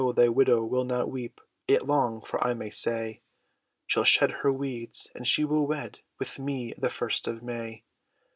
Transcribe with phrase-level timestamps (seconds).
[0.15, 3.21] thy widow, will not weep It long, for I may say,
[3.85, 7.83] She'll shed her weeds, and she will wed With me, the first of May!